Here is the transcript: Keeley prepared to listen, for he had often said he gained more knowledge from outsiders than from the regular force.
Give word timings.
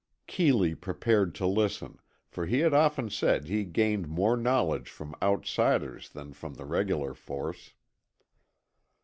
Keeley 0.25 0.73
prepared 0.73 1.35
to 1.35 1.45
listen, 1.45 1.99
for 2.27 2.47
he 2.47 2.61
had 2.61 2.73
often 2.73 3.11
said 3.11 3.45
he 3.45 3.63
gained 3.65 4.07
more 4.07 4.35
knowledge 4.35 4.89
from 4.89 5.13
outsiders 5.21 6.09
than 6.09 6.33
from 6.33 6.55
the 6.55 6.65
regular 6.65 7.13
force. 7.13 7.75